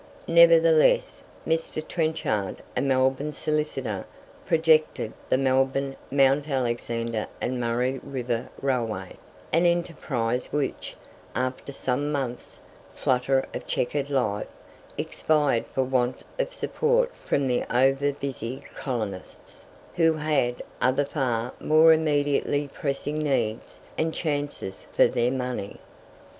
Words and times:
Nevertheless, 0.25 1.21
Mr. 1.47 1.87
Trenchard, 1.87 2.63
a 2.75 2.81
Melbourne 2.81 3.33
solicitor, 3.33 4.03
projected 4.47 5.13
"The 5.29 5.37
Melbourne, 5.37 5.95
Mount 6.09 6.49
Alexander 6.49 7.27
and 7.39 7.59
Murray 7.59 7.99
River 8.01 8.49
Railway," 8.59 9.17
an 9.53 9.67
enterprise 9.67 10.47
which, 10.47 10.95
after 11.35 11.71
some 11.71 12.11
months' 12.11 12.61
flutter 12.95 13.45
of 13.53 13.67
chequered 13.67 14.09
life, 14.09 14.47
expired 14.97 15.67
for 15.67 15.83
want 15.83 16.23
of 16.39 16.51
support 16.51 17.15
from 17.15 17.47
the 17.47 17.63
over 17.71 18.11
busy 18.11 18.63
colonists, 18.73 19.67
who 19.97 20.13
had 20.13 20.63
other 20.81 21.05
far 21.05 21.53
more 21.59 21.93
immediately 21.93 22.67
pressing 22.67 23.19
needs 23.19 23.79
and 23.99 24.15
chances 24.15 24.87
for 24.93 25.05
their 25.05 25.31
money. 25.31 25.79